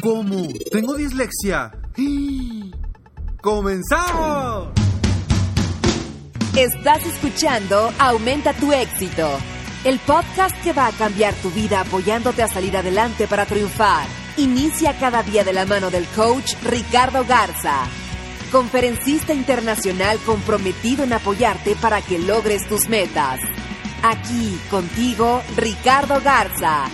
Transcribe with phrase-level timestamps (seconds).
[0.00, 0.48] ¿Cómo?
[0.70, 1.72] ¿Tengo dislexia?
[3.42, 4.68] ¡Comenzamos!
[6.56, 9.28] Estás escuchando Aumenta tu éxito,
[9.84, 14.06] el podcast que va a cambiar tu vida apoyándote a salir adelante para triunfar.
[14.36, 17.82] Inicia cada día de la mano del coach Ricardo Garza,
[18.52, 23.40] conferencista internacional comprometido en apoyarte para que logres tus metas.
[24.04, 26.88] Aquí contigo, Ricardo Garza.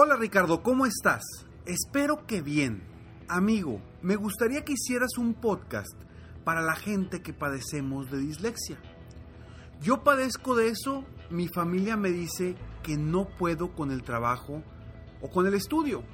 [0.00, 1.24] Hola Ricardo, ¿cómo estás?
[1.66, 2.84] Espero que bien.
[3.28, 5.92] Amigo, me gustaría que hicieras un podcast
[6.44, 8.78] para la gente que padecemos de dislexia.
[9.80, 14.62] Yo padezco de eso, mi familia me dice que no puedo con el trabajo
[15.20, 16.04] o con el estudio,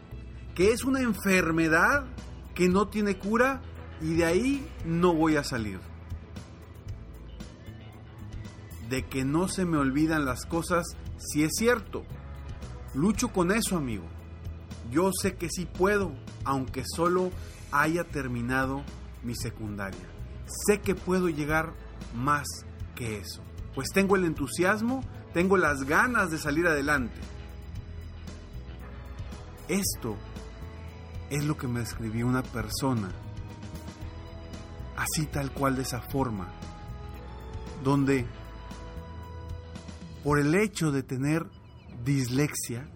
[0.54, 2.06] que es una enfermedad
[2.54, 3.60] que no tiene cura
[4.00, 5.78] y de ahí no voy a salir.
[8.88, 10.86] De que no se me olvidan las cosas,
[11.18, 12.06] si es cierto,
[12.94, 14.04] Lucho con eso, amigo.
[14.90, 16.12] Yo sé que sí puedo,
[16.44, 17.30] aunque solo
[17.72, 18.82] haya terminado
[19.22, 20.06] mi secundaria.
[20.66, 21.72] Sé que puedo llegar
[22.14, 22.46] más
[22.94, 23.42] que eso.
[23.74, 25.02] Pues tengo el entusiasmo,
[25.32, 27.18] tengo las ganas de salir adelante.
[29.66, 30.16] Esto
[31.30, 33.10] es lo que me escribió una persona,
[34.96, 36.48] así tal cual de esa forma,
[37.82, 38.26] donde
[40.22, 41.46] por el hecho de tener
[42.04, 42.88] dislexia,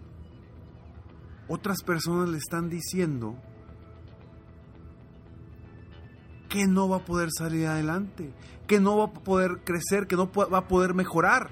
[1.47, 3.35] otras personas le están diciendo
[6.47, 8.33] que no va a poder salir adelante,
[8.67, 11.49] que no va a poder crecer, que no va a poder mejorar.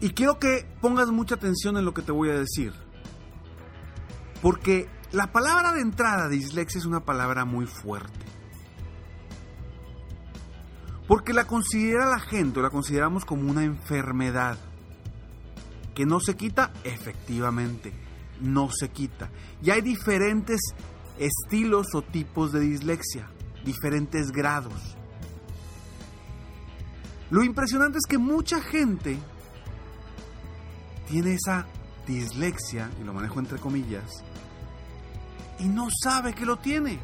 [0.00, 2.72] Y quiero que pongas mucha atención en lo que te voy a decir.
[4.42, 8.25] Porque la palabra de entrada dislexia es una palabra muy fuerte.
[11.06, 14.58] Porque la considera la gente, la consideramos como una enfermedad.
[15.94, 17.92] Que no se quita, efectivamente,
[18.40, 19.30] no se quita.
[19.62, 20.60] Y hay diferentes
[21.18, 23.28] estilos o tipos de dislexia,
[23.64, 24.96] diferentes grados.
[27.30, 29.18] Lo impresionante es que mucha gente
[31.08, 31.66] tiene esa
[32.06, 34.22] dislexia, y lo manejo entre comillas,
[35.58, 37.00] y no sabe que lo tiene.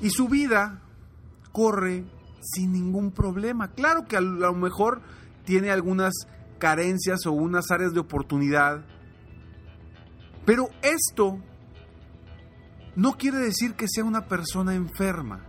[0.00, 0.82] Y su vida
[1.56, 2.04] corre
[2.42, 3.68] sin ningún problema.
[3.68, 5.00] Claro que a lo mejor
[5.46, 6.12] tiene algunas
[6.58, 8.84] carencias o unas áreas de oportunidad,
[10.44, 11.38] pero esto
[12.94, 15.46] no quiere decir que sea una persona enferma.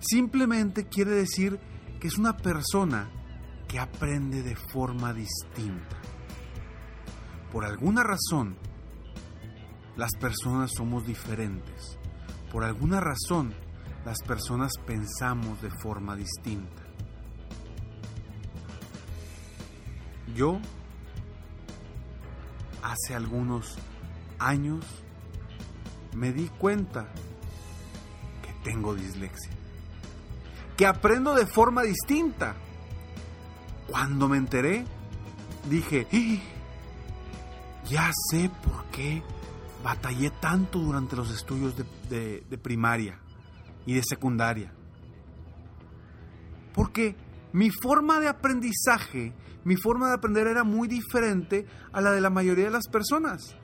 [0.00, 1.60] Simplemente quiere decir
[2.00, 3.08] que es una persona
[3.68, 5.96] que aprende de forma distinta.
[7.52, 8.56] Por alguna razón,
[9.96, 11.98] las personas somos diferentes.
[12.50, 13.54] Por alguna razón,
[14.04, 16.82] las personas pensamos de forma distinta.
[20.34, 20.58] Yo,
[22.82, 23.76] hace algunos
[24.38, 24.84] años,
[26.14, 27.08] me di cuenta
[28.42, 29.50] que tengo dislexia,
[30.76, 32.54] que aprendo de forma distinta.
[33.88, 34.84] Cuando me enteré,
[35.68, 36.06] dije,
[37.88, 39.22] ya sé por qué
[39.82, 43.18] batallé tanto durante los estudios de primaria
[43.86, 44.72] y de secundaria.
[46.74, 47.16] Porque
[47.52, 49.32] mi forma de aprendizaje,
[49.64, 53.56] mi forma de aprender era muy diferente a la de la mayoría de las personas.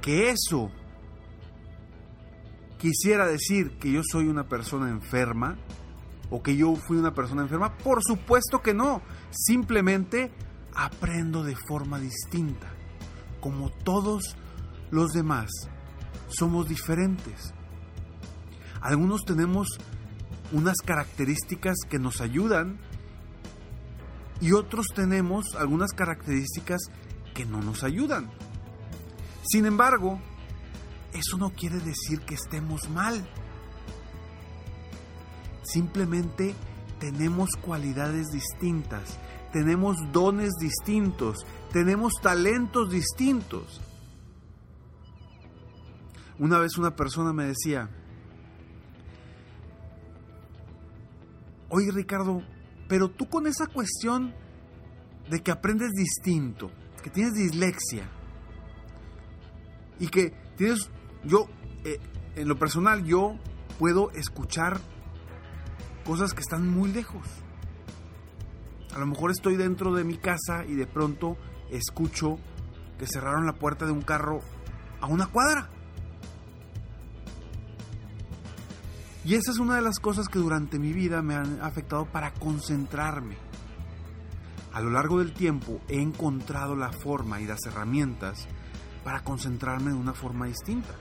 [0.00, 0.70] Que eso
[2.78, 5.56] quisiera decir que yo soy una persona enferma
[6.30, 9.02] o que yo fui una persona enferma, por supuesto que no.
[9.30, 10.30] Simplemente
[10.74, 12.68] aprendo de forma distinta,
[13.40, 14.36] como todos
[14.90, 15.50] los demás
[16.28, 17.52] somos diferentes.
[18.80, 19.68] Algunos tenemos
[20.52, 22.78] unas características que nos ayudan
[24.40, 26.80] y otros tenemos algunas características
[27.34, 28.30] que no nos ayudan.
[29.42, 30.20] Sin embargo,
[31.12, 33.26] eso no quiere decir que estemos mal.
[35.62, 36.54] Simplemente
[37.00, 39.18] tenemos cualidades distintas,
[39.52, 41.38] tenemos dones distintos,
[41.72, 43.80] tenemos talentos distintos.
[46.38, 47.88] Una vez una persona me decía,
[51.70, 52.42] oye Ricardo,
[52.88, 54.34] pero tú con esa cuestión
[55.30, 56.70] de que aprendes distinto,
[57.02, 58.08] que tienes dislexia
[59.98, 60.90] y que tienes,
[61.24, 61.48] yo,
[61.84, 61.98] eh,
[62.36, 63.38] en lo personal, yo
[63.78, 64.80] puedo escuchar
[66.04, 67.26] cosas que están muy lejos.
[68.94, 71.36] A lo mejor estoy dentro de mi casa y de pronto
[71.70, 72.38] escucho
[72.98, 74.40] que cerraron la puerta de un carro
[75.00, 75.70] a una cuadra.
[79.26, 82.32] Y esa es una de las cosas que durante mi vida me han afectado para
[82.32, 83.36] concentrarme.
[84.72, 88.46] A lo largo del tiempo he encontrado la forma y las herramientas
[89.02, 90.94] para concentrarme de una forma distinta.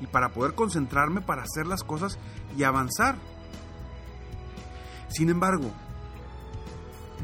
[0.00, 2.18] Y para poder concentrarme para hacer las cosas
[2.58, 3.14] y avanzar.
[5.10, 5.70] Sin embargo,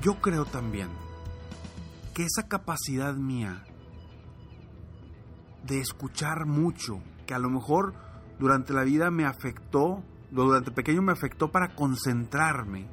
[0.00, 0.90] yo creo también
[2.14, 3.64] que esa capacidad mía
[5.64, 8.09] de escuchar mucho, que a lo mejor
[8.40, 12.88] durante la vida me afectó, durante pequeño me afectó para concentrarme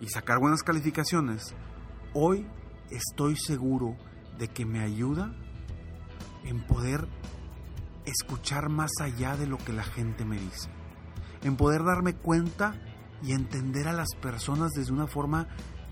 [0.00, 1.54] y sacar buenas calificaciones,
[2.12, 2.48] hoy
[2.90, 3.96] estoy seguro
[4.38, 5.32] de que me ayuda
[6.42, 7.06] en poder
[8.06, 10.68] escuchar más allá de lo que la gente me dice,
[11.44, 12.74] en poder darme cuenta
[13.22, 15.46] y entender a las personas desde una forma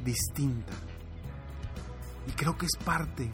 [0.05, 0.73] distinta.
[2.27, 3.33] Y creo que es parte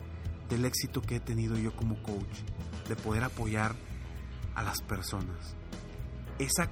[0.51, 2.43] del éxito que he tenido yo como coach,
[2.91, 3.75] de poder apoyar
[4.55, 5.57] a las personas.
[6.39, 6.69] Esa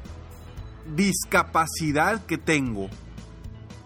[0.94, 2.88] discapacidad que tengo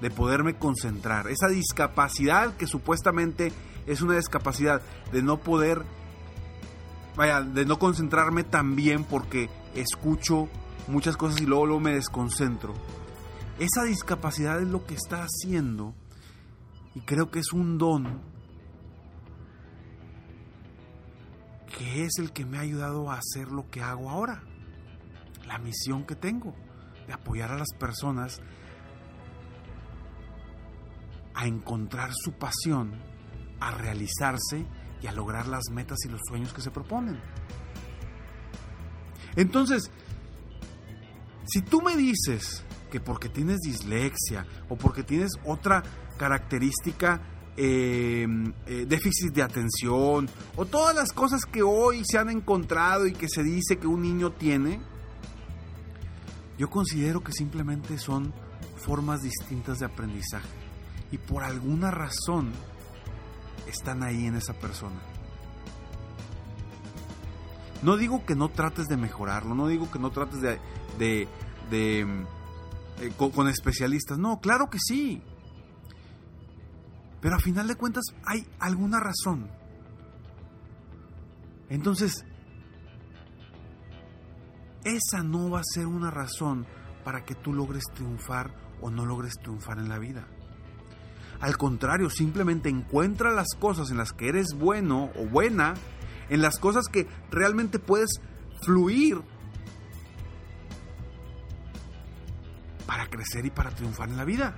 [0.00, 3.52] de poderme concentrar, esa discapacidad que supuestamente
[3.86, 4.82] es una discapacidad
[5.12, 5.82] de no poder,
[7.16, 10.48] vaya, de no concentrarme tan bien porque escucho
[10.88, 12.74] muchas cosas y luego, luego me desconcentro.
[13.58, 15.94] Esa discapacidad es lo que está haciendo
[16.94, 18.20] y creo que es un don
[21.76, 24.42] que es el que me ha ayudado a hacer lo que hago ahora.
[25.46, 26.54] La misión que tengo
[27.06, 28.40] de apoyar a las personas
[31.34, 32.94] a encontrar su pasión,
[33.60, 34.66] a realizarse
[35.02, 37.20] y a lograr las metas y los sueños que se proponen.
[39.36, 39.90] Entonces,
[41.46, 45.82] si tú me dices que porque tienes dislexia o porque tienes otra
[46.16, 47.20] característica
[47.56, 48.26] eh,
[48.66, 53.28] eh, déficit de atención o todas las cosas que hoy se han encontrado y que
[53.28, 54.80] se dice que un niño tiene,
[56.58, 58.32] yo considero que simplemente son
[58.76, 60.48] formas distintas de aprendizaje.
[61.12, 62.52] Y por alguna razón
[63.66, 65.00] están ahí en esa persona.
[67.82, 70.58] No digo que no trates de mejorarlo, no digo que no trates de,
[70.98, 71.28] de,
[73.00, 75.22] eh, con especialistas, no, claro que sí,
[77.20, 79.50] pero a final de cuentas hay alguna razón.
[81.68, 82.24] Entonces,
[84.84, 86.66] esa no va a ser una razón
[87.04, 90.26] para que tú logres triunfar o no logres triunfar en la vida.
[91.40, 95.74] Al contrario, simplemente encuentra las cosas en las que eres bueno o buena,
[96.28, 98.20] en las cosas que realmente puedes
[98.62, 99.20] fluir
[102.86, 104.56] para crecer y para triunfar en la vida.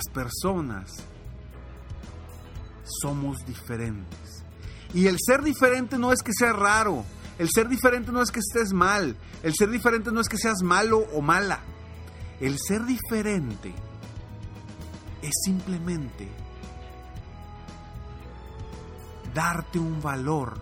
[0.00, 0.90] Las personas
[3.02, 4.44] somos diferentes.
[4.94, 7.04] Y el ser diferente no es que sea raro.
[7.38, 9.16] El ser diferente no es que estés mal.
[9.42, 11.60] El ser diferente no es que seas malo o mala.
[12.40, 13.74] El ser diferente
[15.22, 16.28] es simplemente
[19.34, 20.58] darte un valor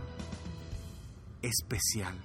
[1.42, 2.18] especial.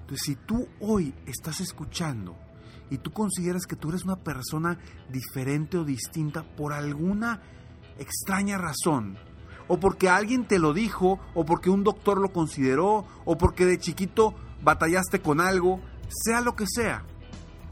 [0.00, 2.43] Entonces, si tú hoy estás escuchando
[2.90, 7.42] y tú consideras que tú eres una persona diferente o distinta por alguna
[7.98, 9.16] extraña razón,
[9.68, 13.78] o porque alguien te lo dijo, o porque un doctor lo consideró, o porque de
[13.78, 17.04] chiquito batallaste con algo, sea lo que sea,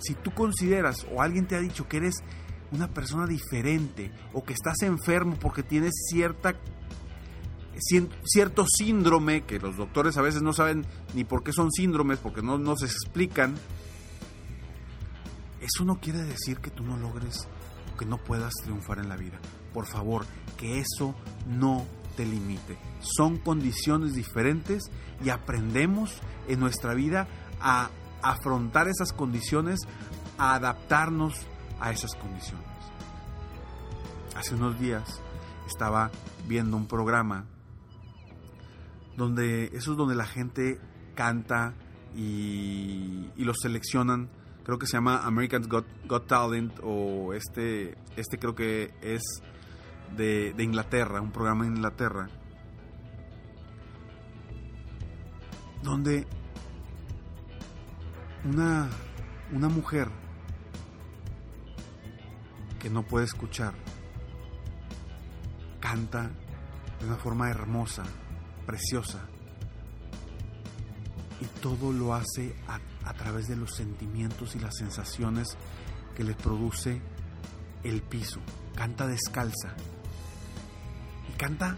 [0.02, 2.22] si tú consideras o alguien te ha dicho que eres
[2.72, 6.54] una persona diferente o que estás enfermo porque tienes cierta
[8.24, 12.42] cierto síndrome que los doctores a veces no saben ni por qué son síndromes porque
[12.42, 13.54] no, no se explican
[15.62, 17.48] eso no quiere decir que tú no logres,
[17.98, 19.38] que no puedas triunfar en la vida.
[19.72, 20.26] Por favor,
[20.58, 21.14] que eso
[21.46, 22.76] no te limite.
[23.00, 24.90] Son condiciones diferentes
[25.24, 27.28] y aprendemos en nuestra vida
[27.60, 27.90] a
[28.22, 29.80] afrontar esas condiciones,
[30.36, 31.34] a adaptarnos
[31.80, 32.66] a esas condiciones.
[34.36, 35.22] Hace unos días
[35.66, 36.10] estaba
[36.48, 37.46] viendo un programa
[39.16, 40.80] donde eso es donde la gente
[41.14, 41.74] canta
[42.16, 44.28] y, y los seleccionan.
[44.64, 49.22] Creo que se llama American's Got, Got Talent o este, este creo que es
[50.16, 52.28] de, de Inglaterra, un programa en Inglaterra,
[55.82, 56.26] donde
[58.44, 58.88] una,
[59.52, 60.08] una mujer
[62.78, 63.74] que no puede escuchar
[65.80, 66.30] canta
[67.00, 68.04] de una forma hermosa,
[68.66, 69.28] preciosa,
[71.40, 75.56] y todo lo hace a, a, través de los sentimientos y las sensaciones
[76.14, 77.00] que le produce
[77.82, 78.40] el piso.
[78.74, 79.74] Canta descalza,
[81.36, 81.76] canta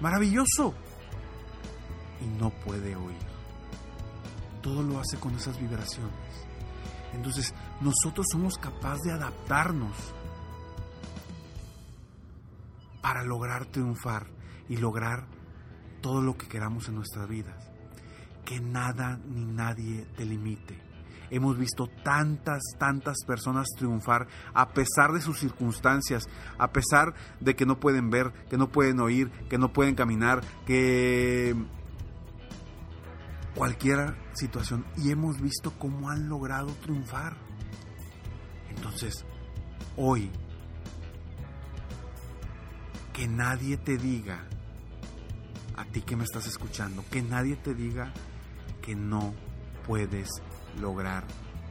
[0.00, 0.74] maravilloso
[2.20, 3.32] y no puede oír.
[4.62, 6.12] Todo lo hace con esas vibraciones.
[7.12, 9.96] Entonces nosotros somos capaces de adaptarnos
[13.02, 14.26] para lograr triunfar
[14.68, 15.26] y lograr
[16.00, 17.71] todo lo que queramos en nuestras vidas.
[18.52, 20.78] Que nada ni nadie te limite
[21.30, 26.28] Hemos visto tantas, tantas personas triunfar a pesar de sus circunstancias,
[26.58, 30.42] a pesar de que no pueden ver, que no pueden oír, que no pueden caminar,
[30.66, 31.56] que
[33.54, 34.84] cualquier situación.
[34.98, 37.34] Y hemos visto cómo han logrado triunfar.
[38.68, 39.24] Entonces,
[39.96, 40.30] hoy,
[43.14, 44.44] que nadie te diga,
[45.78, 48.12] a ti que me estás escuchando, que nadie te diga
[48.82, 49.32] que no
[49.86, 50.28] puedes
[50.80, 51.24] lograr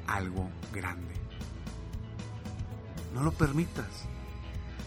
[0.08, 1.14] algo grande.
[3.14, 4.08] No lo permitas.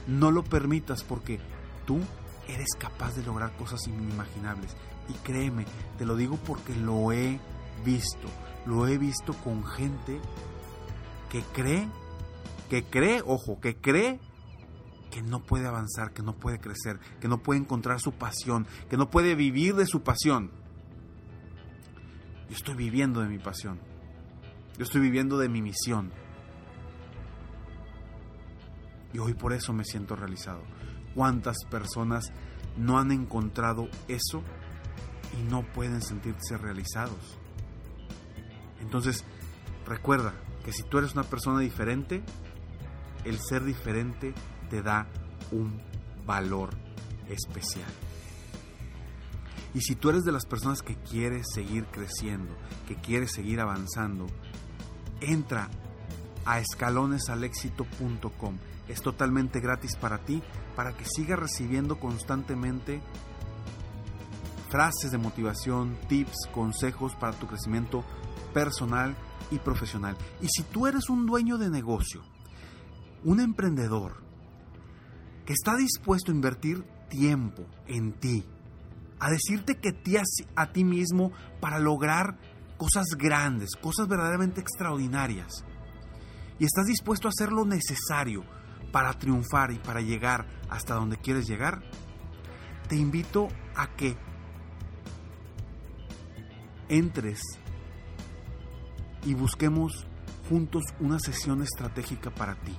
[0.07, 1.41] No lo permitas porque
[1.87, 2.01] tú
[2.49, 4.77] eres capaz de lograr cosas inimaginables.
[5.09, 5.67] Y créeme,
[5.99, 7.39] te lo digo porque lo he
[7.85, 8.29] visto.
[8.67, 10.21] Lo he visto con gente
[11.31, 11.89] que cree,
[12.71, 14.19] que cree, ojo, que cree
[15.11, 18.97] que no puede avanzar, que no puede crecer, que no puede encontrar su pasión, que
[18.97, 20.51] no puede vivir de su pasión.
[22.49, 23.81] Yo estoy viviendo de mi pasión.
[24.77, 26.13] Yo estoy viviendo de mi misión.
[29.13, 30.63] Y hoy por eso me siento realizado.
[31.15, 32.33] ¿Cuántas personas
[32.77, 34.43] no han encontrado eso
[35.39, 37.39] y no pueden sentirse realizados?
[38.81, 39.25] Entonces,
[39.87, 40.35] recuerda
[40.65, 42.23] que si tú eres una persona diferente,
[43.25, 44.35] el ser diferente
[44.69, 45.07] te da
[45.53, 45.81] un
[46.27, 46.71] valor
[47.29, 47.91] especial.
[49.75, 52.55] Y si tú eres de las personas que quieres seguir creciendo,
[52.87, 54.27] que quieres seguir avanzando,
[55.21, 55.69] entra
[56.45, 58.59] a escalonesalexito.com.
[58.89, 60.43] Es totalmente gratis para ti,
[60.77, 63.03] para que sigas recibiendo constantemente
[64.71, 68.05] frases de motivación, tips, consejos para tu crecimiento
[68.53, 69.17] personal
[69.51, 70.17] y profesional.
[70.41, 72.23] Y si tú eres un dueño de negocio,
[73.25, 74.23] un emprendedor
[75.47, 78.45] que está dispuesto a invertir tiempo en ti,
[79.19, 80.21] a decirte que te
[80.57, 82.39] a ti mismo para lograr
[82.77, 85.65] cosas grandes, cosas verdaderamente extraordinarias,
[86.59, 88.45] y estás dispuesto a hacer lo necesario
[88.93, 91.83] para triunfar y para llegar hasta donde quieres llegar,
[92.89, 94.17] te invito a que
[96.89, 97.41] entres
[99.25, 100.07] y busquemos
[100.49, 102.77] juntos una sesión estratégica para ti.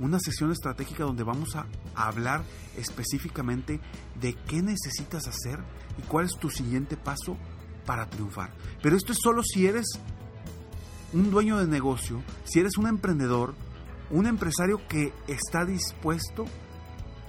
[0.00, 2.42] Una sesión estratégica donde vamos a hablar
[2.76, 3.80] específicamente
[4.18, 5.60] de qué necesitas hacer
[5.98, 7.36] y cuál es tu siguiente paso
[7.84, 8.50] para triunfar.
[8.82, 9.86] Pero esto es solo si eres
[11.12, 13.54] un dueño de negocio, si eres un emprendedor,
[14.10, 16.46] un empresario que está dispuesto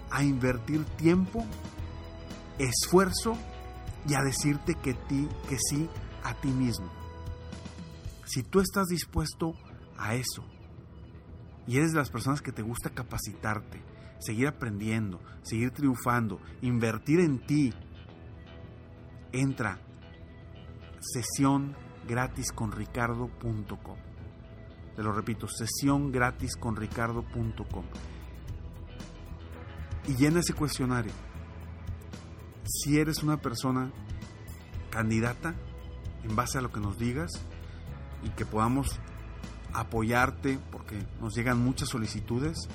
[0.09, 1.45] a invertir tiempo,
[2.57, 3.37] esfuerzo
[4.07, 5.89] y a decirte que, ti, que sí
[6.23, 6.89] a ti mismo.
[8.25, 9.55] Si tú estás dispuesto
[9.97, 10.45] a eso
[11.71, 13.81] y eres de las personas que te gusta capacitarte,
[14.19, 17.73] seguir aprendiendo, seguir triunfando, invertir en ti,
[19.31, 19.79] entra
[20.99, 21.73] sesión
[22.05, 23.97] gratis con ricardo.com.
[24.97, 27.85] Te lo repito, sesión gratis con ricardo.com.
[30.09, 31.13] Y llena ese cuestionario.
[32.65, 33.93] Si eres una persona
[34.89, 35.55] candidata,
[36.25, 37.31] en base a lo que nos digas,
[38.23, 38.99] y que podamos
[39.73, 42.67] apoyarte, porque nos llegan muchas solicitudes,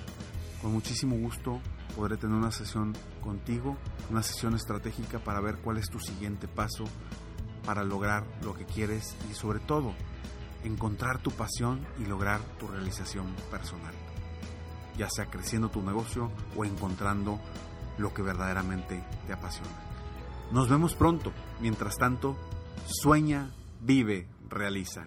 [0.62, 1.60] con muchísimo gusto
[1.96, 3.76] podré tener una sesión contigo,
[4.10, 6.84] una sesión estratégica para ver cuál es tu siguiente paso
[7.64, 9.94] para lograr lo que quieres y sobre todo
[10.62, 13.94] encontrar tu pasión y lograr tu realización personal,
[14.98, 17.40] ya sea creciendo tu negocio o encontrando
[17.98, 19.86] lo que verdaderamente te apasiona.
[20.52, 21.32] Nos vemos pronto.
[21.60, 22.36] Mientras tanto,
[22.86, 23.50] sueña,
[23.80, 25.06] vive, realiza.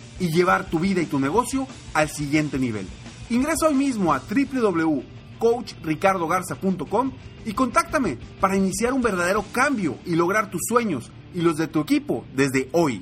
[0.21, 2.87] y llevar tu vida y tu negocio al siguiente nivel.
[3.29, 7.11] Ingresa hoy mismo a www.coachricardogarza.com
[7.43, 11.81] y contáctame para iniciar un verdadero cambio y lograr tus sueños y los de tu
[11.81, 13.01] equipo desde hoy.